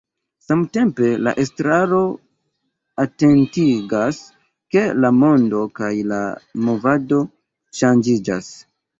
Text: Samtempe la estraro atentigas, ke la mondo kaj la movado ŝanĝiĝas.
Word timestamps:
Samtempe 0.43 1.07
la 1.25 1.31
estraro 1.41 1.97
atentigas, 3.03 4.21
ke 4.75 4.83
la 5.03 5.11
mondo 5.17 5.61
kaj 5.81 5.91
la 6.13 6.23
movado 6.69 7.21
ŝanĝiĝas. 7.81 8.49